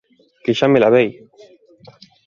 [0.43, 1.09] Que xa me lavei.